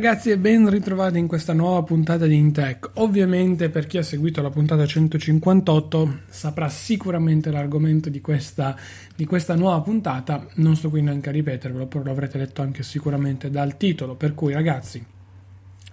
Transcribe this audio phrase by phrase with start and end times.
[0.00, 2.92] Ragazzi e ben ritrovati in questa nuova puntata di Intech.
[2.94, 8.74] Ovviamente per chi ha seguito la puntata 158 saprà sicuramente l'argomento di questa,
[9.14, 12.82] di questa nuova puntata, non sto qui neanche a ripetervelo, però lo avrete letto anche
[12.82, 15.04] sicuramente dal titolo, per cui ragazzi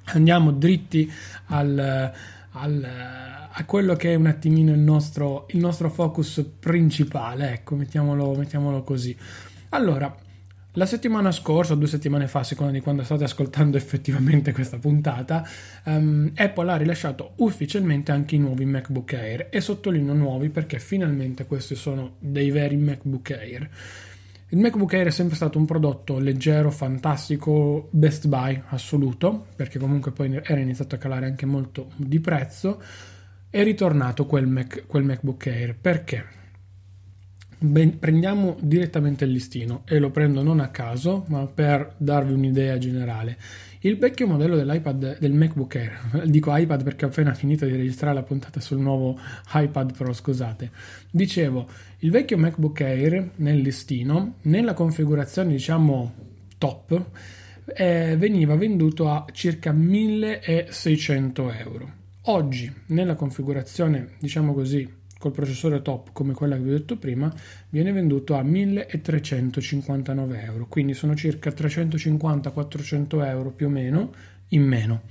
[0.05, 1.11] andiamo dritti
[1.47, 2.13] al,
[2.51, 2.89] al,
[3.51, 8.83] a quello che è un attimino il nostro, il nostro focus principale, ecco, mettiamolo, mettiamolo
[8.83, 9.13] così.
[9.71, 10.15] Allora,
[10.77, 15.43] la settimana scorsa, o due settimane fa, a di quando state ascoltando effettivamente questa puntata,
[15.85, 21.45] um, Apple ha rilasciato ufficialmente anche i nuovi MacBook Air e sottolineo nuovi perché finalmente
[21.47, 23.69] questi sono dei veri MacBook Air.
[24.49, 30.11] Il MacBook Air è sempre stato un prodotto leggero, fantastico, best buy assoluto, perché comunque
[30.11, 32.81] poi era iniziato a calare anche molto di prezzo.
[33.49, 36.37] È ritornato quel, Mac, quel MacBook Air perché?
[37.59, 42.77] Ben, prendiamo direttamente il listino e lo prendo non a caso, ma per darvi un'idea
[42.77, 43.35] generale.
[43.79, 48.13] Il vecchio modello dell'iPad del MacBook Air, dico iPad perché ho appena finito di registrare
[48.13, 49.19] la puntata sul nuovo
[49.53, 50.69] iPad Pro, scusate.
[51.09, 51.67] Dicevo,
[51.99, 56.13] il vecchio MacBook Air nel listino, nella configurazione diciamo
[56.59, 57.05] top,
[57.75, 61.91] eh, veniva venduto a circa 1600 euro.
[62.29, 67.31] Oggi, nella configurazione diciamo così col processore top come quella che vi ho detto prima
[67.69, 70.67] viene venduto a 1359 euro.
[70.67, 74.13] Quindi sono circa 350-400 euro più o meno
[74.49, 75.01] in meno.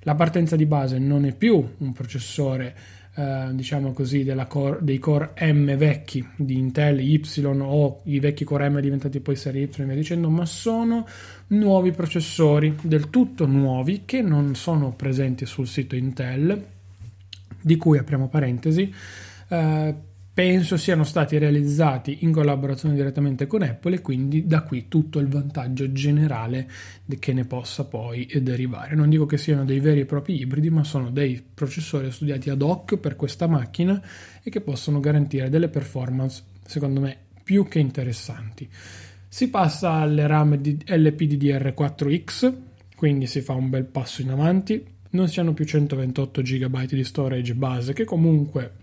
[0.00, 5.32] La partenza di base non è più un processore eh, diciamo così core, dei core
[5.40, 9.84] M vecchi di Intel Y o i vecchi core M diventati poi serie Y e
[9.84, 11.06] via dicendo ma sono
[11.48, 16.64] nuovi processori del tutto nuovi che non sono presenti sul sito Intel
[17.60, 18.92] di cui apriamo parentesi
[19.50, 19.94] eh,
[20.32, 25.26] penso siano stati realizzati in collaborazione direttamente con Apple e quindi da qui tutto il
[25.26, 26.70] vantaggio generale
[27.18, 28.94] che ne possa poi derivare.
[28.94, 32.62] Non dico che siano dei veri e propri ibridi, ma sono dei processori studiati ad
[32.62, 34.00] hoc per questa macchina
[34.42, 38.68] e che possono garantire delle performance, secondo me, più che interessanti.
[39.28, 42.54] Si passa alle RAM LPDDR4X,
[42.96, 44.82] quindi si fa un bel passo in avanti.
[45.10, 48.78] Non si hanno più 128 GB di storage base, che comunque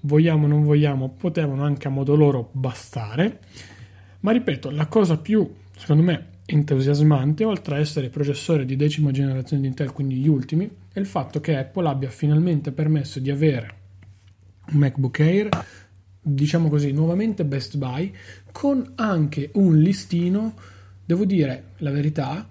[0.00, 3.40] vogliamo o non vogliamo, potevano anche a modo loro bastare.
[4.20, 9.62] Ma ripeto, la cosa più, secondo me, entusiasmante, oltre a essere processore di decima generazione
[9.62, 13.74] di Intel, quindi gli ultimi, è il fatto che Apple abbia finalmente permesso di avere
[14.72, 15.48] un MacBook Air,
[16.20, 18.12] diciamo così, nuovamente Best Buy,
[18.52, 20.54] con anche un listino,
[21.04, 22.48] devo dire la verità,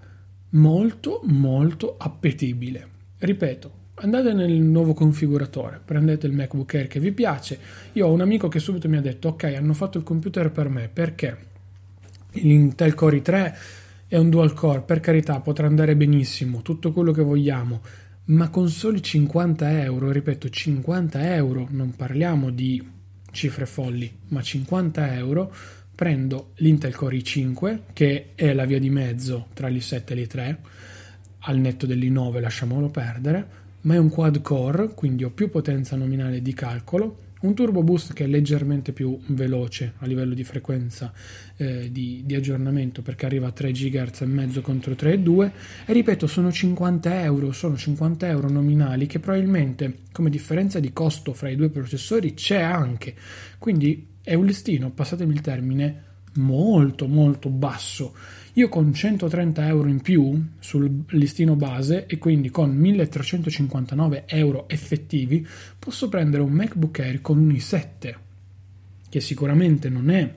[0.51, 2.87] molto molto appetibile.
[3.17, 3.71] Ripeto,
[4.01, 7.59] andate nel nuovo configuratore, prendete il MacBook Air che vi piace.
[7.93, 10.69] Io ho un amico che subito mi ha detto: Ok, hanno fatto il computer per
[10.69, 11.37] me perché
[12.33, 13.53] l'Intel Core i3
[14.07, 17.81] è un dual core, per carità, potrà andare benissimo, tutto quello che vogliamo,
[18.25, 22.83] ma con soli 50 euro, ripeto, 50 euro, non parliamo di
[23.31, 25.53] cifre folli, ma 50 euro.
[25.99, 30.55] Prendo l'Intel Core i5, che è la via di mezzo tra l'i7 e l'i3,
[31.39, 36.41] al netto dell'i9 lasciamolo perdere, ma è un quad core, quindi ho più potenza nominale
[36.41, 41.13] di calcolo, un turbo boost che è leggermente più veloce a livello di frequenza
[41.55, 45.51] eh, di, di, aggiornamento perché arriva a 3 GHz e mezzo contro 3,2
[45.85, 51.33] e ripeto sono 50 euro sono 50 euro nominali che probabilmente come differenza di costo
[51.33, 53.15] fra i due processori c'è anche.
[53.57, 56.03] Quindi è un listino, passatemi il termine,
[56.35, 58.13] molto molto basso.
[58.53, 65.45] Io con 130 euro in più sul listino base e quindi con 1359 euro effettivi
[65.77, 68.15] posso prendere un MacBook Air con un i7
[69.09, 70.33] che sicuramente non è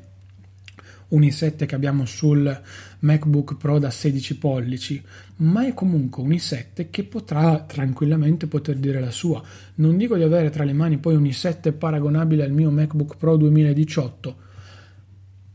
[1.09, 2.61] un i7 che abbiamo sul
[3.01, 5.03] MacBook Pro da 16 pollici,
[5.37, 9.43] ma è comunque un i7 che potrà tranquillamente poter dire la sua.
[9.77, 13.37] Non dico di avere tra le mani poi un i7 paragonabile al mio MacBook Pro
[13.37, 14.37] 2018,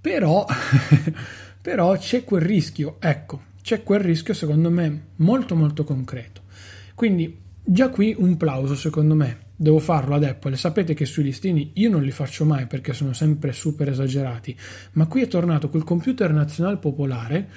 [0.07, 0.45] però,
[1.62, 6.44] però c'è quel rischio, ecco, c'è quel rischio secondo me molto molto concreto.
[6.95, 10.56] Quindi già qui un plauso secondo me devo farlo ad Apple.
[10.56, 14.56] Sapete che sui listini io non li faccio mai perché sono sempre super esagerati,
[14.94, 17.50] ma qui è tornato quel computer nazionale popolare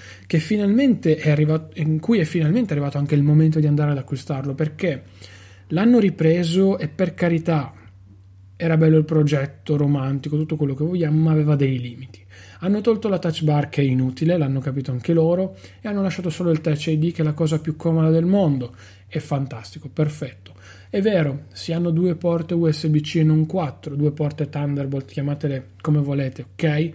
[1.30, 5.04] arrivato, in cui è finalmente arrivato anche il momento di andare ad acquistarlo perché
[5.68, 7.74] l'hanno ripreso e per carità
[8.56, 12.19] era bello il progetto, romantico, tutto quello che vogliamo, ma aveva dei limiti.
[12.60, 16.30] Hanno tolto la touch bar che è inutile, l'hanno capito anche loro, e hanno lasciato
[16.30, 18.74] solo il touch ID che è la cosa più comoda del mondo.
[19.06, 20.54] È fantastico, perfetto.
[20.88, 26.00] È vero, si hanno due porte USB-C e non quattro, due porte Thunderbolt, chiamatele come
[26.00, 26.90] volete, ok?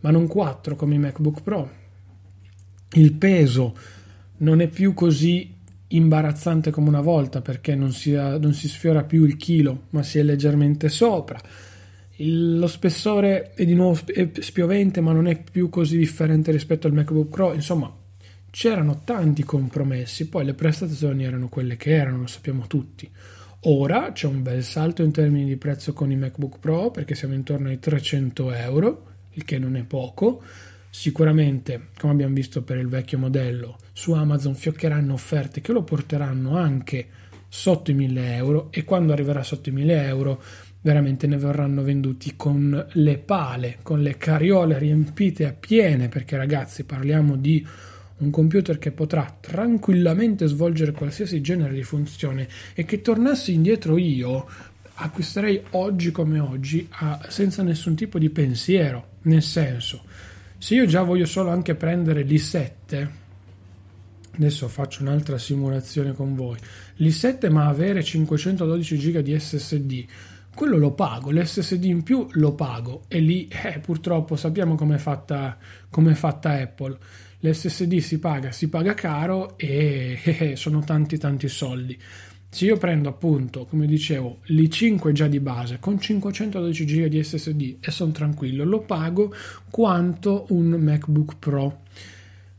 [0.00, 1.70] Ma non quattro come i MacBook Pro.
[2.92, 3.76] Il peso
[4.38, 5.52] non è più così
[5.88, 10.18] imbarazzante come una volta perché non si, non si sfiora più il chilo, ma si
[10.18, 11.40] è leggermente sopra.
[12.16, 13.98] Il, lo spessore è di nuovo
[14.38, 17.52] spiovente, ma non è più così differente rispetto al MacBook Pro.
[17.52, 17.92] Insomma,
[18.50, 23.10] c'erano tanti compromessi, poi le prestazioni erano quelle che erano, lo sappiamo tutti.
[23.66, 27.34] Ora c'è un bel salto in termini di prezzo con i MacBook Pro perché siamo
[27.34, 30.42] intorno ai 300 euro, il che non è poco.
[30.90, 36.56] Sicuramente, come abbiamo visto per il vecchio modello, su Amazon fioccheranno offerte che lo porteranno
[36.56, 37.08] anche
[37.48, 40.42] sotto i 1000 euro e quando arriverà sotto i 1000 euro
[40.84, 46.84] veramente ne verranno venduti con le pale, con le cariole riempite a piene perché ragazzi
[46.84, 47.66] parliamo di
[48.18, 52.46] un computer che potrà tranquillamente svolgere qualsiasi genere di funzione.
[52.74, 54.46] E che tornassi indietro io
[54.96, 60.04] acquisterei oggi come oggi a, senza nessun tipo di pensiero, nel senso,
[60.58, 63.08] se io già voglio solo anche prendere l'i7,
[64.32, 66.58] adesso faccio un'altra simulazione con voi,
[66.98, 70.04] l'i7 ma avere 512 GB di SSD,
[70.54, 74.98] quello lo pago, l'SSD in più lo pago e lì eh, purtroppo sappiamo come è
[74.98, 75.58] fatta,
[75.90, 76.98] com'è fatta Apple
[77.44, 81.98] l'SSD si paga, si paga caro e eh, sono tanti tanti soldi.
[82.48, 87.76] Se io prendo appunto, come dicevo, l'i5 già di base con 512 GB di SSD
[87.80, 89.34] e sono tranquillo, lo pago
[89.70, 91.80] quanto un MacBook Pro.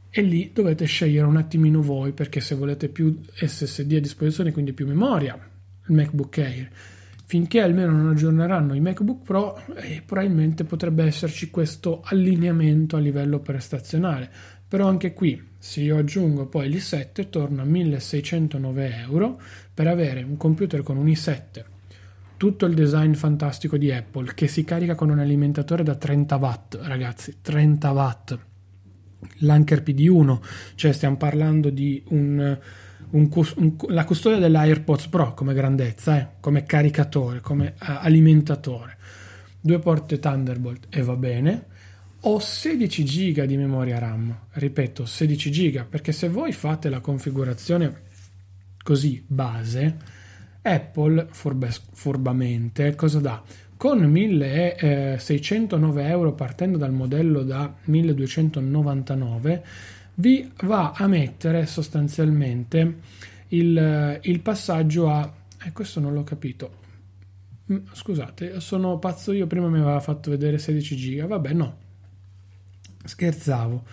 [0.09, 4.73] E lì dovete scegliere un attimino voi perché se volete più SSD a disposizione, quindi
[4.73, 6.69] più memoria, il MacBook Air
[7.35, 13.39] finché almeno non aggiorneranno i MacBook Pro, eh, probabilmente potrebbe esserci questo allineamento a livello
[13.39, 14.29] prestazionale.
[14.65, 19.37] Però anche qui, se io aggiungo poi l'i7, torno a 1609 euro
[19.73, 21.65] per avere un computer con un i7,
[22.37, 26.79] tutto il design fantastico di Apple, che si carica con un alimentatore da 30 watt,
[26.83, 28.39] ragazzi, 30 watt.
[29.39, 30.39] L'Anker PD1,
[30.75, 32.57] cioè stiamo parlando di un,
[33.11, 38.97] un, un, la custodia dell'AirPods Pro come grandezza, eh, come caricatore, come uh, alimentatore.
[39.59, 41.65] Due porte Thunderbolt e va bene
[42.27, 48.01] ho 16 GB di memoria RAM, ripeto 16 GB, perché se voi fate la configurazione
[48.81, 49.95] così base,
[50.63, 53.43] Apple furbe- furbamente cosa dà?
[53.77, 59.63] Con 1609 eh, euro partendo dal modello da 1299
[60.15, 62.99] vi va a mettere sostanzialmente
[63.49, 65.33] il, il passaggio a...
[65.63, 66.83] Eh, questo non l'ho capito.
[67.71, 71.83] Mm, scusate, sono pazzo io, prima mi aveva fatto vedere 16 giga, vabbè no,
[73.05, 73.83] Scherzavo.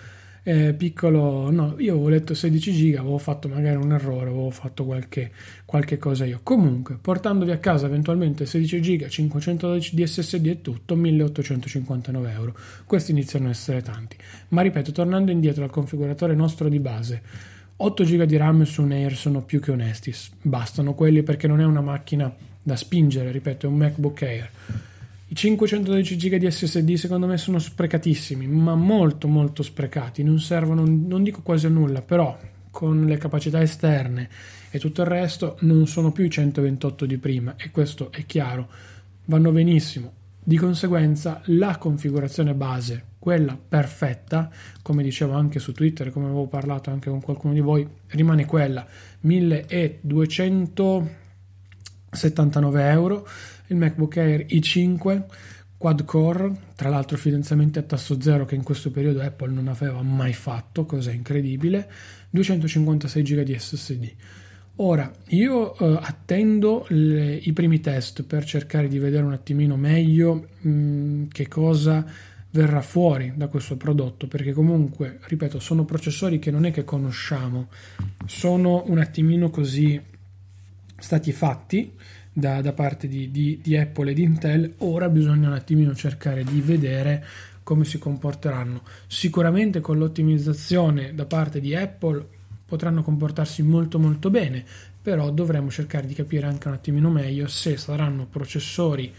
[0.45, 4.85] Eh, piccolo, no, io avevo letto 16 giga, avevo fatto magari un errore, avevo fatto
[4.85, 5.31] qualche,
[5.65, 6.41] qualche cosa io.
[6.43, 12.57] Comunque, portandovi a casa eventualmente 16 giga, 512 di SSD e tutto, 1859 euro.
[12.85, 14.17] Questi iniziano a essere tanti.
[14.49, 17.23] Ma ripeto, tornando indietro al configuratore nostro di base,
[17.77, 21.61] 8 giga di RAM su un Air sono più che onesti, bastano quelli perché non
[21.61, 24.51] è una macchina da spingere, ripeto, è un MacBook Air
[25.33, 30.85] i 512 GB di SSD secondo me sono sprecatissimi, ma molto molto sprecati, non servono,
[30.85, 32.39] non dico quasi a nulla, però
[32.71, 34.29] con le capacità esterne
[34.71, 38.69] e tutto il resto non sono più i 128 di prima e questo è chiaro,
[39.25, 40.13] vanno benissimo.
[40.45, 44.51] Di conseguenza la configurazione base, quella perfetta,
[44.83, 48.87] come dicevo anche su Twitter, come avevo parlato anche con qualcuno di voi, rimane quella
[52.13, 53.27] 1279 euro
[53.69, 55.25] il MacBook Air i5
[55.79, 60.01] quad core, tra l'altro finanziamenti a tasso zero che in questo periodo Apple non aveva
[60.03, 61.91] mai fatto, cosa incredibile,
[62.31, 64.13] 256 GB di SSD.
[64.77, 70.47] Ora, io eh, attendo le, i primi test per cercare di vedere un attimino meglio
[70.61, 72.07] mh, mm, che cosa
[72.51, 77.69] verrà fuori da questo prodotto, perché comunque, ripeto, sono processori che non è che conosciamo,
[78.27, 80.01] sono un attimino così
[80.97, 81.93] stati fatti
[82.33, 86.45] da, da parte di, di, di Apple e di Intel, ora bisogna un attimino cercare
[86.45, 87.25] di vedere
[87.63, 88.83] come si comporteranno.
[89.07, 92.27] Sicuramente con l'ottimizzazione da parte di Apple
[92.65, 94.65] potranno comportarsi molto molto bene,
[95.01, 99.13] però dovremo cercare di capire anche un attimino meglio se saranno processori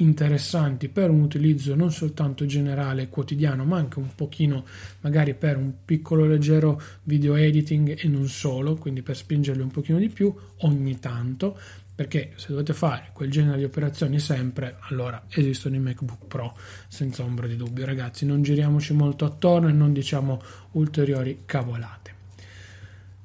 [0.00, 4.64] interessanti per un utilizzo non soltanto generale quotidiano, ma anche un pochino
[5.00, 9.98] magari per un piccolo leggero video editing e non solo, quindi per spingerli un pochino
[9.98, 11.58] di più ogni tanto,
[11.98, 17.24] perché se dovete fare quel genere di operazioni sempre, allora esistono i MacBook Pro senza
[17.24, 20.40] ombra di dubbio, ragazzi, non giriamoci molto attorno e non diciamo
[20.72, 22.12] ulteriori cavolate.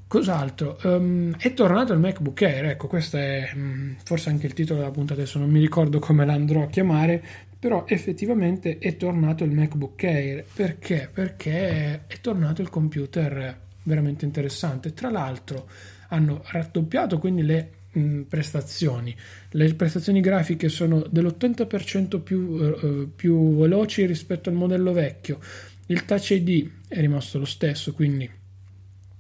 [0.07, 0.79] Cos'altro?
[0.85, 4.89] Um, è tornato il MacBook Air, ecco, questo è um, forse anche il titolo della
[4.89, 7.23] puntata, adesso non mi ricordo come l'andrò a chiamare,
[7.59, 10.45] però effettivamente è tornato il MacBook Air.
[10.51, 11.11] Perché?
[11.13, 14.95] Perché è tornato il computer veramente interessante.
[14.95, 15.69] Tra l'altro
[16.07, 19.15] hanno raddoppiato quindi le mh, mm, prestazioni.
[19.51, 25.39] Le prestazioni grafiche sono dell'80% più, uh, più veloci rispetto al modello vecchio.
[25.87, 28.29] Il Touch ID è rimasto lo stesso, quindi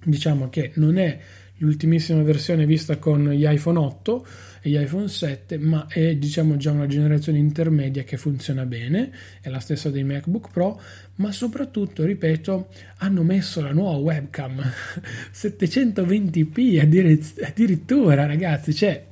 [0.03, 1.19] diciamo che non è
[1.57, 4.25] l'ultimissima versione vista con gli iPhone 8
[4.61, 9.49] e gli iPhone 7, ma è diciamo già una generazione intermedia che funziona bene, è
[9.49, 10.79] la stessa dei MacBook Pro,
[11.15, 14.61] ma soprattutto, ripeto, hanno messo la nuova webcam.
[15.33, 16.79] 720p
[17.43, 19.05] addirittura, ragazzi, cioè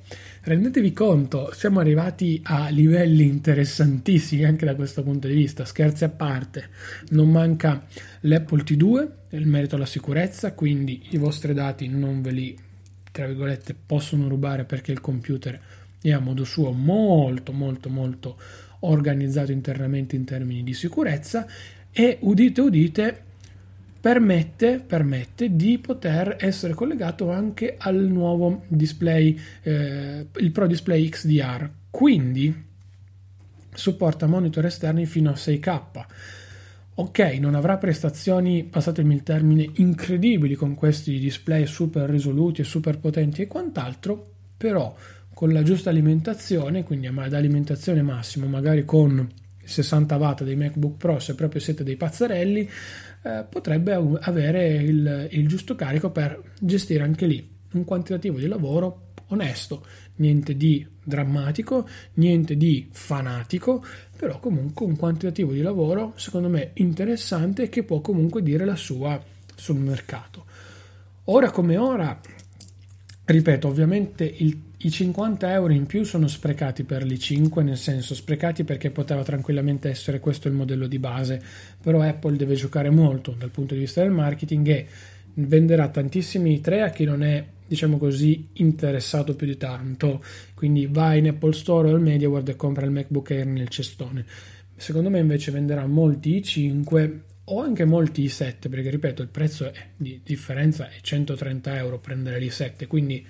[0.43, 6.09] rendetevi conto, siamo arrivati a livelli interessantissimi anche da questo punto di vista, scherzi a
[6.09, 6.69] parte,
[7.09, 7.85] non manca
[8.21, 12.57] l'Apple T2 nel merito alla sicurezza, quindi i vostri dati non ve li,
[13.11, 15.59] tra virgolette, possono rubare perché il computer
[16.01, 18.37] è a modo suo molto molto molto
[18.79, 21.45] organizzato internamente in termini di sicurezza.
[21.91, 23.23] E udite udite
[24.01, 31.69] permette, permette, di poter essere collegato anche al nuovo display, eh, il Pro Display XDR.
[31.91, 32.69] Quindi
[33.73, 36.05] supporta monitor esterni fino a 6K.
[36.95, 42.97] Ok, non avrà prestazioni, passatemi il termine, incredibili con questi display super risoluti e super
[42.97, 44.93] potenti e quant'altro, però
[45.33, 49.27] con la giusta alimentazione, quindi ad alimentazione massimo, magari con
[49.63, 52.69] 60 watt dei MacBook Pro, se proprio siete dei pazzarelli,
[53.23, 59.07] eh, potrebbe avere il, il giusto carico per gestire anche lì un quantitativo di lavoro
[59.27, 63.83] onesto, niente di drammatico, niente di fanatico,
[64.15, 69.21] però comunque un quantitativo di lavoro secondo me interessante che può comunque dire la sua
[69.55, 70.45] sul mercato.
[71.25, 72.19] Ora come ora,
[73.25, 78.63] ripeto, ovviamente il i 50 euro in più sono sprecati per l'i5, nel senso sprecati
[78.63, 81.41] perché poteva tranquillamente essere questo il modello di base,
[81.81, 84.87] però Apple deve giocare molto dal punto di vista del marketing e
[85.35, 90.23] venderà tantissimi i3 a chi non è, diciamo così, interessato più di tanto,
[90.55, 94.25] quindi vai in Apple Store o al MediaWorld e compra il MacBook Air nel cestone.
[94.75, 99.73] Secondo me invece venderà molti i5 o anche molti i7, perché ripeto, il prezzo è,
[99.95, 103.25] di differenza è 130 euro prendere l'i7, quindi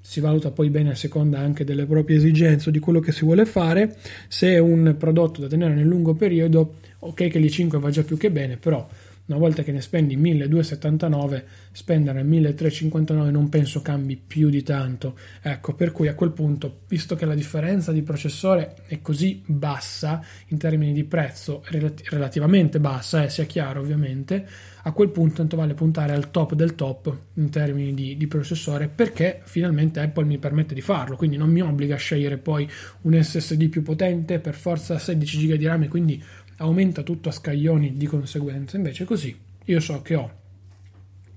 [0.00, 3.24] si valuta poi bene a seconda anche delle proprie esigenze o di quello che si
[3.24, 3.96] vuole fare.
[4.28, 8.16] Se è un prodotto da tenere nel lungo periodo, ok che l'i5 va già più
[8.16, 8.88] che bene, però
[9.28, 15.74] una volta che ne spendi 1279 spendere 1359 non penso cambi più di tanto ecco
[15.74, 20.58] per cui a quel punto visto che la differenza di processore è così bassa in
[20.58, 24.46] termini di prezzo relativamente bassa eh, sia chiaro ovviamente
[24.82, 28.88] a quel punto tanto vale puntare al top del top in termini di, di processore
[28.88, 32.68] perché finalmente Apple mi permette di farlo quindi non mi obbliga a scegliere poi
[33.02, 36.22] un SSD più potente per forza 16 GB di RAM quindi
[36.58, 40.32] aumenta tutto a scaglioni di conseguenza, invece così io so che ho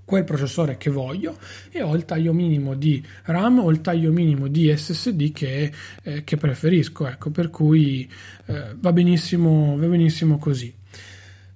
[0.04, 1.38] quel processore che voglio
[1.70, 5.72] e ho il taglio minimo di RAM o il taglio minimo di SSD che,
[6.04, 8.10] eh, che preferisco, ecco, per cui
[8.48, 10.74] eh, va, benissimo, va benissimo così.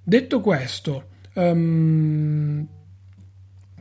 [0.01, 2.67] Detto questo, um,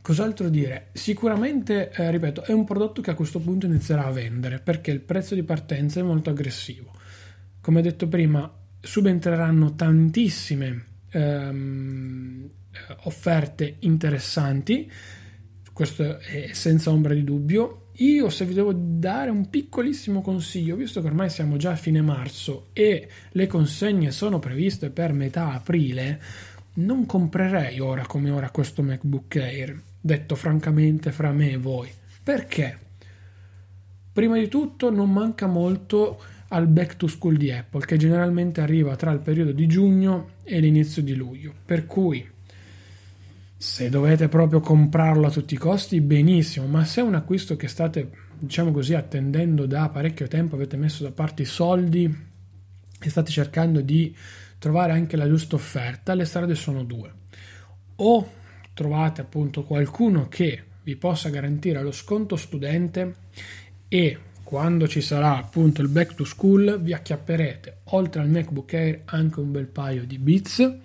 [0.00, 0.88] cos'altro dire?
[0.92, 5.00] Sicuramente, eh, ripeto, è un prodotto che a questo punto inizierà a vendere perché il
[5.00, 6.92] prezzo di partenza è molto aggressivo.
[7.60, 12.50] Come detto prima, subentreranno tantissime ehm,
[13.04, 14.90] offerte interessanti,
[15.72, 17.88] questo è senza ombra di dubbio.
[17.98, 22.02] io se vi devo dare un piccolissimo consiglio, visto che ormai siamo già a fine
[22.02, 26.20] marzo e le consegne sono previste per metà aprile,
[26.74, 31.90] non comprerei ora come ora questo MacBook Air, detto francamente fra me e voi.
[32.22, 32.78] Perché?
[34.12, 38.96] Prima di tutto non manca molto al back to school di Apple, che generalmente arriva
[38.96, 41.52] tra il periodo di giugno e l'inizio di luglio.
[41.64, 42.26] Per cui
[43.56, 47.66] se dovete proprio comprarlo a tutti i costi, benissimo, ma se è un acquisto che
[47.66, 52.14] state, diciamo così, attendendo da parecchio tempo, avete messo da parte i soldi
[53.00, 54.14] e state cercando di
[54.64, 57.12] trovare anche la giusta offerta, le strade sono due.
[57.96, 58.32] O
[58.72, 63.14] trovate appunto qualcuno che vi possa garantire lo sconto studente
[63.86, 69.02] e quando ci sarà appunto il back to school vi acchiapperete oltre al MacBook Air
[69.04, 70.76] anche un bel paio di Beats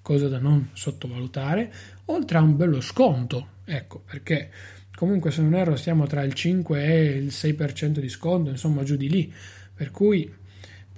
[0.00, 1.72] cosa da non sottovalutare
[2.06, 4.50] oltre a un bello sconto ecco perché
[4.94, 8.96] comunque se non erro siamo tra il 5 e il 6% di sconto insomma giù
[8.96, 9.32] di lì
[9.74, 10.32] per cui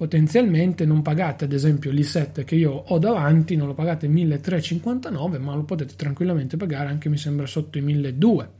[0.00, 5.54] potenzialmente non pagate ad esempio l'i7 che io ho davanti non lo pagate 1359 ma
[5.54, 8.58] lo potete tranquillamente pagare anche mi sembra sotto i 1200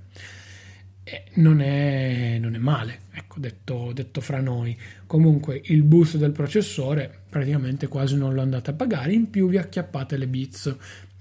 [1.03, 4.77] e non è, non è male ecco detto, detto fra noi.
[5.07, 9.57] Comunque il boost del processore praticamente quasi non lo andate a pagare in più vi
[9.57, 10.77] acchiappate le bits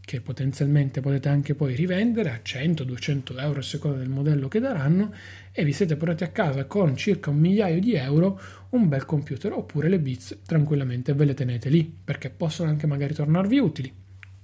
[0.10, 5.14] che potenzialmente potete anche poi rivendere a 100-200 euro a seconda del modello che daranno
[5.52, 9.52] e vi siete portati a casa con circa un migliaio di euro un bel computer
[9.52, 13.94] oppure le bits tranquillamente ve le tenete lì perché possono anche magari tornarvi utili.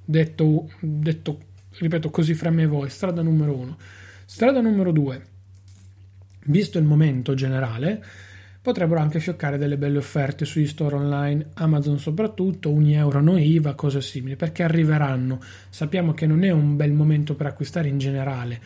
[0.05, 1.39] Detto, detto
[1.79, 3.75] ripeto così fra me e voi strada numero uno.
[4.25, 5.25] Strada numero due.
[6.45, 8.05] Visto il momento generale
[8.65, 13.75] potrebbero anche fioccare delle belle offerte sugli store online, Amazon soprattutto, 1 euro no IVA,
[13.75, 15.39] cose simili, perché arriveranno.
[15.69, 18.59] Sappiamo che non è un bel momento per acquistare in generale.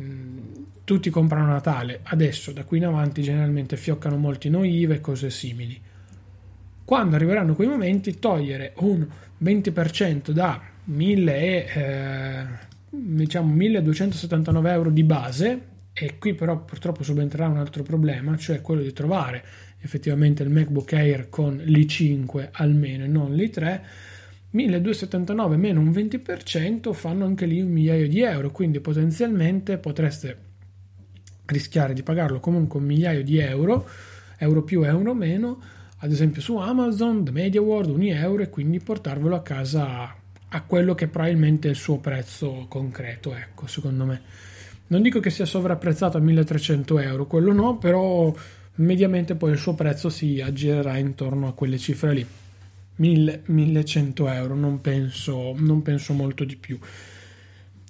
[0.00, 0.38] Mm,
[0.82, 5.28] tutti comprano Natale, adesso da qui in avanti generalmente fioccano molti no IVA e cose
[5.28, 5.78] simili.
[6.82, 9.06] Quando arriveranno quei momenti, togliere un
[9.44, 12.44] 20% da 1000 e, eh,
[12.88, 15.60] diciamo 1279 euro di base
[15.92, 19.44] e qui però purtroppo subentrerà un altro problema, cioè quello di trovare
[19.80, 23.80] effettivamente il MacBook Air con l'i5 almeno e non l'i3.
[24.50, 30.46] 1279 meno un 20% fanno anche lì un migliaio di euro, quindi potenzialmente potreste
[31.46, 33.88] rischiare di pagarlo comunque un migliaio di euro,
[34.38, 35.60] euro più, euro meno,
[35.98, 40.14] ad esempio su Amazon, The Media World, un euro e quindi portarvelo a casa
[40.50, 44.20] a quello che probabilmente è il suo prezzo concreto, ecco, secondo me.
[44.90, 48.34] Non dico che sia sovrapprezzato a 1300 euro, quello no, però
[48.76, 52.26] mediamente poi il suo prezzo si aggirerà intorno a quelle cifre lì.
[52.96, 56.78] 1000, 1100 euro, non penso, non penso molto di più.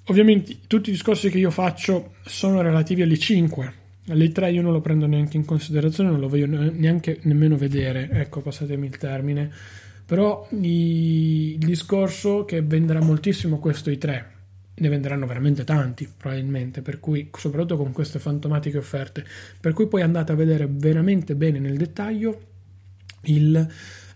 [0.05, 3.73] Ovviamente tutti i discorsi che io faccio sono relativi alle 5.
[4.09, 8.09] Alle 3 io non lo prendo neanche in considerazione, non lo voglio neanche nemmeno vedere,
[8.11, 9.49] ecco, passatemi il termine.
[10.05, 14.37] Però il discorso che venderà moltissimo questo i3
[14.79, 19.25] ne venderanno veramente tanti probabilmente, per cui soprattutto con queste fantomatiche offerte,
[19.59, 22.39] per cui poi andate a vedere veramente bene nel dettaglio
[23.23, 23.67] il,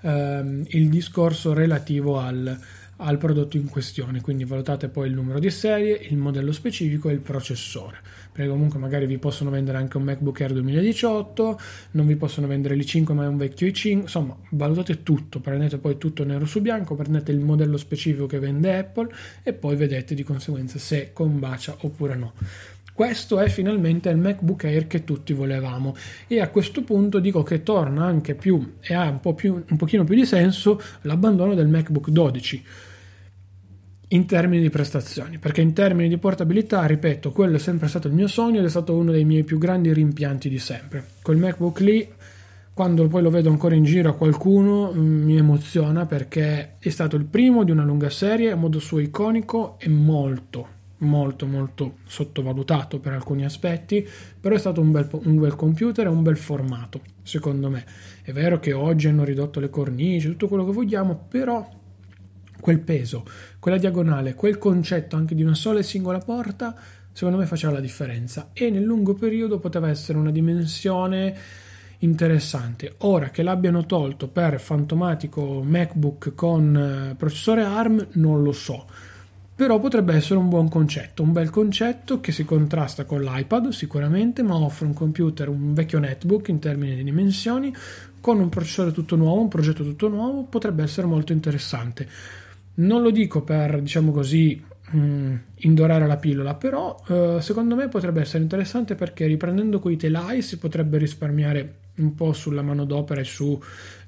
[0.01, 2.57] ehm, il discorso relativo al,
[2.97, 7.13] al prodotto in questione, quindi valutate poi il numero di serie, il modello specifico e
[7.13, 7.97] il processore,
[8.31, 11.59] perché comunque magari vi possono vendere anche un MacBook Air 2018,
[11.91, 15.97] non vi possono vendere l'i5 ma è un vecchio i5, insomma valutate tutto, prendete poi
[15.97, 19.09] tutto nero su bianco, prendete il modello specifico che vende Apple
[19.41, 22.33] e poi vedete di conseguenza se combacia oppure no.
[22.93, 25.95] Questo è finalmente il MacBook Air che tutti volevamo
[26.27, 29.77] e a questo punto dico che torna anche più e ha un, po più, un
[29.77, 32.63] pochino più di senso l'abbandono del MacBook 12
[34.09, 38.13] in termini di prestazioni, perché in termini di portabilità, ripeto, quello è sempre stato il
[38.13, 41.03] mio sogno ed è stato uno dei miei più grandi rimpianti di sempre.
[41.23, 42.07] Col MacBook lì,
[42.75, 47.15] quando poi lo vedo ancora in giro a qualcuno, mm, mi emoziona perché è stato
[47.15, 50.67] il primo di una lunga serie, a modo suo iconico e molto,
[51.03, 54.07] molto molto sottovalutato per alcuni aspetti,
[54.39, 57.85] però è stato un bel, un bel computer e un bel formato, secondo me.
[58.23, 61.69] È vero che oggi hanno ridotto le cornici, tutto quello che vogliamo, però
[62.59, 63.25] quel peso,
[63.59, 66.75] quella diagonale, quel concetto anche di una sola e singola porta,
[67.11, 71.35] secondo me faceva la differenza e nel lungo periodo poteva essere una dimensione
[71.99, 72.95] interessante.
[72.99, 78.85] Ora che l'abbiano tolto per fantomatico MacBook con eh, processore ARM, non lo so
[79.55, 84.41] però potrebbe essere un buon concetto, un bel concetto che si contrasta con l'iPad sicuramente,
[84.41, 87.73] ma offre un computer, un vecchio netbook in termini di dimensioni,
[88.19, 92.07] con un processore tutto nuovo, un progetto tutto nuovo, potrebbe essere molto interessante.
[92.75, 94.59] Non lo dico per, diciamo così,
[94.95, 100.41] mm, indorare la pillola, però eh, secondo me potrebbe essere interessante perché riprendendo quei telai
[100.41, 103.59] si potrebbe risparmiare un po' sulla manodopera e sui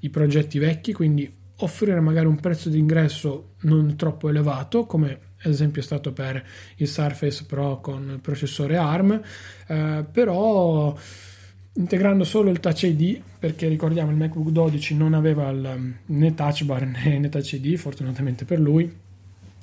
[0.09, 5.19] progetti vecchi, quindi offrire magari un prezzo di ingresso non troppo elevato, come
[5.51, 6.43] esempio è stato per
[6.77, 9.21] il Surface Pro con processore ARM,
[9.67, 10.95] eh, però
[11.73, 16.63] integrando solo il Touch ID, perché ricordiamo il MacBook 12 non aveva il, né Touch
[16.63, 19.03] Bar né, né Touch ID, fortunatamente per lui,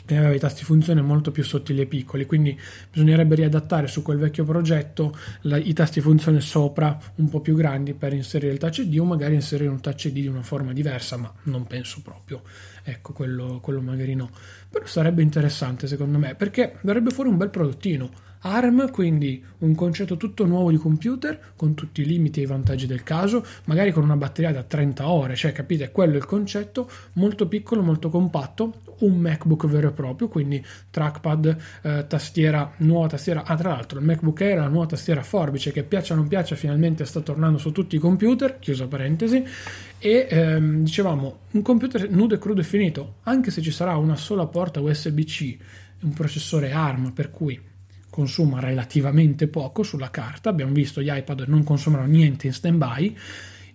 [0.07, 2.59] e aveva i tasti funzione molto più sottili e piccoli, quindi
[2.91, 7.95] bisognerebbe riadattare su quel vecchio progetto la, i tasti funzione sopra un po' più grandi
[7.95, 11.17] per inserire il Touch ID o magari inserire un Touch ID di una forma diversa,
[11.17, 12.43] ma non penso proprio.
[12.85, 14.31] Ecco, quello, quello magari no.
[14.69, 20.17] Però sarebbe interessante secondo me, perché darebbe fuori un bel prodottino ARM, quindi un concetto
[20.17, 24.03] tutto nuovo di computer con tutti i limiti e i vantaggi del caso, magari con
[24.03, 28.81] una batteria da 30 ore, cioè capite, quello è il concetto, molto piccolo, molto compatto,
[28.99, 34.05] un MacBook vero e proprio, quindi trackpad, eh, tastiera, nuova tastiera, ah tra l'altro il
[34.05, 37.73] MacBook Air la nuova tastiera forbice che piaccia o non piaccia finalmente sta tornando su
[37.73, 39.45] tutti i computer, chiusa parentesi,
[39.99, 44.17] e ehm, dicevamo un computer nudo e crudo e finito, anche se ci sarà una
[44.17, 45.57] sola porta USB-C,
[46.03, 47.71] un processore ARM per cui
[48.13, 53.17] consuma relativamente poco sulla carta, abbiamo visto gli iPad non consumano niente in stand-by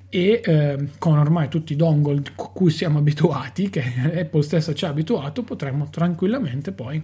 [0.10, 3.82] e eh, con ormai tutti i dongle a cui siamo abituati, che
[4.22, 7.02] Apple stessa ci ha abituato, potremmo tranquillamente poi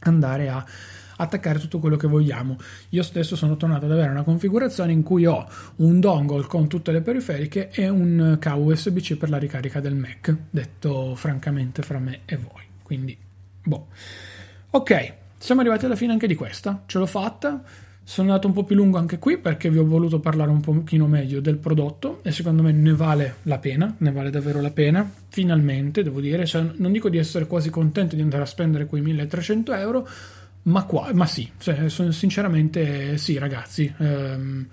[0.00, 0.66] andare a
[1.18, 2.56] attaccare tutto quello che vogliamo.
[2.90, 6.90] Io stesso sono tornato ad avere una configurazione in cui ho un dongle con tutte
[6.90, 12.22] le periferiche e un cavo USB-C per la ricarica del Mac, detto francamente fra me
[12.24, 12.62] e voi.
[12.82, 13.16] Quindi,
[13.62, 13.86] boh.
[14.70, 17.62] Ok, siamo arrivati alla fine anche di questa, ce l'ho fatta.
[18.02, 21.06] Sono andato un po' più lungo anche qui perché vi ho voluto parlare un pochino
[21.06, 25.10] meglio del prodotto e secondo me ne vale la pena, ne vale davvero la pena,
[25.28, 29.02] finalmente devo dire, cioè, non dico di essere quasi contento di andare a spendere quei
[29.02, 30.08] 1300 euro,
[30.62, 34.66] ma, qua, ma sì, cioè, sinceramente sì ragazzi, ehm,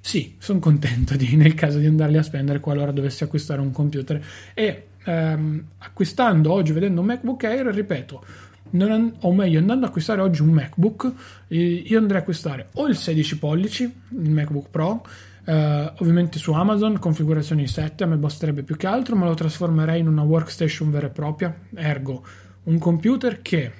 [0.00, 4.22] sì, sono contento di, nel caso di andarli a spendere qualora dovessi acquistare un computer.
[4.54, 8.24] E ehm, acquistando oggi, vedendo un MacBook Air, ripeto,
[8.70, 11.12] non, o meglio andando a acquistare oggi un MacBook
[11.48, 15.04] io andrei a acquistare o il 16 pollici il MacBook Pro
[15.44, 20.00] eh, ovviamente su Amazon configurazione 7 a me basterebbe più che altro ma lo trasformerei
[20.00, 22.24] in una workstation vera e propria ergo
[22.64, 23.72] un computer che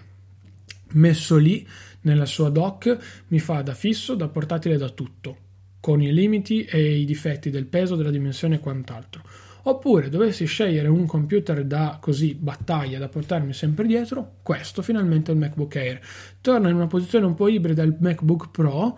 [0.92, 1.66] messo lì
[2.02, 5.36] nella sua dock mi fa da fisso da portatile da tutto
[5.80, 9.22] con i limiti e i difetti del peso della dimensione e quant'altro
[9.68, 15.34] oppure dovessi scegliere un computer da così battaglia da portarmi sempre dietro, questo finalmente è
[15.34, 16.00] il MacBook Air.
[16.40, 18.96] Torna in una posizione un po' ibrida il MacBook Pro,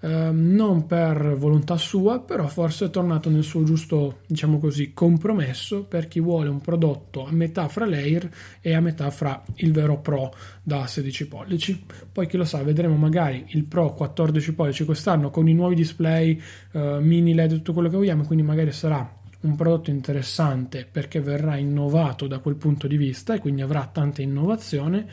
[0.00, 5.84] eh, non per volontà sua, però forse è tornato nel suo giusto, diciamo così, compromesso
[5.84, 8.28] per chi vuole un prodotto a metà fra l'Air
[8.60, 11.84] e a metà fra il vero Pro da 16 pollici.
[12.12, 16.40] Poi chi lo sa, vedremo magari il Pro 14 pollici quest'anno con i nuovi display,
[16.72, 21.56] eh, mini LED, tutto quello che vogliamo, quindi magari sarà un prodotto interessante perché verrà
[21.56, 25.06] innovato da quel punto di vista e quindi avrà tanta innovazione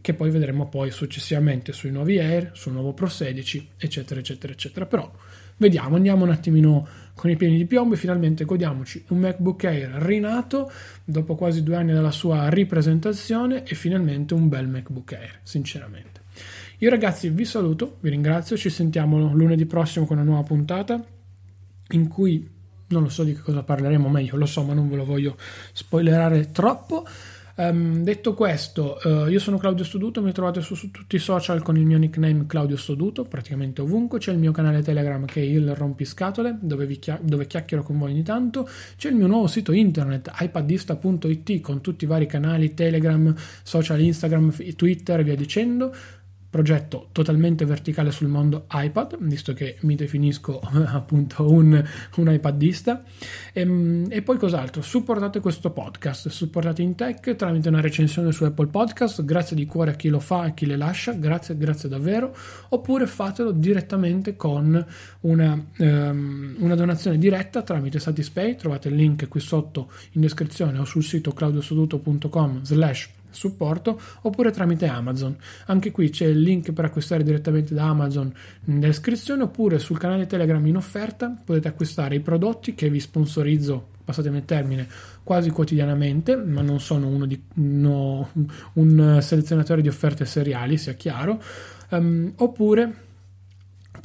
[0.00, 4.84] che poi vedremo poi successivamente sui nuovi Air, sul nuovo Pro 16, eccetera, eccetera, eccetera.
[4.84, 5.10] Però
[5.56, 9.90] vediamo, andiamo un attimino con i piedi di piombo e finalmente godiamoci un MacBook Air
[10.02, 10.70] rinato
[11.04, 16.20] dopo quasi due anni dalla sua ripresentazione e finalmente un bel MacBook Air, sinceramente.
[16.78, 21.02] Io ragazzi vi saluto, vi ringrazio, ci sentiamo lunedì prossimo con una nuova puntata
[21.92, 22.46] in cui
[22.94, 25.36] non lo so di che cosa parleremo meglio, lo so, ma non ve lo voglio
[25.72, 27.04] spoilerare troppo.
[27.56, 31.62] Um, detto questo, uh, io sono Claudio Stoduto, mi trovate su, su, tutti i social
[31.62, 34.18] con il mio nickname Claudio Stoduto, praticamente ovunque.
[34.18, 38.10] C'è il mio canale Telegram che è il Rompiscatole, dove, chia- dove chiacchiero con voi
[38.10, 38.68] ogni tanto.
[38.96, 44.52] C'è il mio nuovo sito internet ipadista.it con tutti i vari canali Telegram, social Instagram,
[44.74, 45.94] Twitter e via dicendo
[46.54, 53.02] progetto totalmente verticale sul mondo iPad, visto che mi definisco appunto un, un iPadista.
[53.52, 54.80] E, ehm, e, poi cos'altro?
[54.80, 59.90] Supportate questo podcast, supportate in tech tramite una recensione su Apple Podcast, grazie di cuore
[59.90, 62.32] a chi lo fa e chi le lascia, grazie, grazie davvero,
[62.68, 64.86] oppure fatelo direttamente con
[65.22, 70.84] una, um, una donazione diretta tramite Satispay, trovate il link qui sotto in descrizione o
[70.84, 75.36] sul sito claudiosoduto.com slash supporto oppure tramite Amazon.
[75.66, 78.32] Anche qui c'è il link per acquistare direttamente da Amazon
[78.64, 83.88] nella descrizione oppure sul canale Telegram in offerta potete acquistare i prodotti che vi sponsorizzo,
[84.04, 84.88] passatemi il termine,
[85.22, 88.30] quasi quotidianamente, ma non sono uno di, no,
[88.74, 91.42] un selezionatore di offerte seriali, sia chiaro,
[91.90, 92.94] um, oppure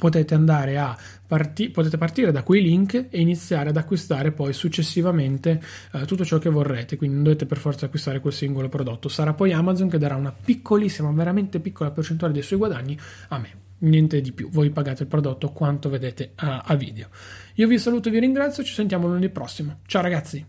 [0.00, 5.62] potete andare a parti- potete partire da quei link e iniziare ad acquistare poi successivamente
[5.92, 6.96] eh, tutto ciò che vorrete.
[6.96, 9.08] Quindi non dovete per forza acquistare quel singolo prodotto.
[9.08, 13.50] Sarà poi Amazon che darà una piccolissima veramente piccola percentuale dei suoi guadagni a me.
[13.80, 14.48] Niente di più.
[14.50, 17.08] Voi pagate il prodotto quanto vedete a, a video.
[17.54, 18.64] Io vi saluto e vi ringrazio.
[18.64, 19.80] Ci sentiamo lunedì prossimo.
[19.86, 20.44] Ciao ragazzi!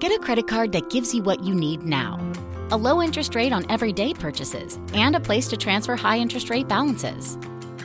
[0.00, 2.20] Get a credit card that gives you what you need now.
[2.70, 6.68] A low interest rate on everyday purchases and a place to transfer high interest rate
[6.68, 7.36] balances.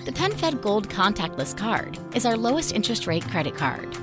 [0.05, 3.97] The PenFed Gold Contactless Card is our lowest interest rate credit card.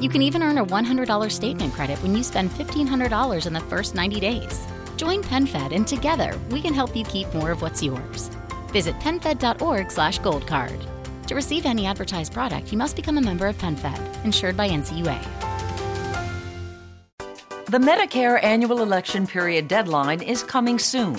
[0.00, 3.96] You can even earn a $100 statement credit when you spend $1,500 in the first
[3.96, 4.64] 90 days.
[4.96, 8.30] Join PenFed and together we can help you keep more of what's yours.
[8.68, 10.80] Visit penfed.org slash goldcard.
[11.26, 15.20] To receive any advertised product, you must become a member of PenFed, insured by NCUA.
[17.66, 21.18] The Medicare annual election period deadline is coming soon.